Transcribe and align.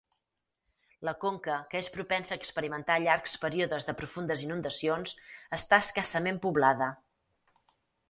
La 1.07 1.11
Conca, 1.23 1.57
que 1.73 1.81
és 1.85 1.89
propensa 1.97 2.33
a 2.37 2.39
experimentar 2.41 2.97
llargs 3.05 3.37
períodes 3.45 3.89
de 3.91 3.97
profundes 4.03 4.45
inundacions, 4.49 5.17
està 5.63 5.83
escassament 5.89 6.45
poblada. 6.49 6.93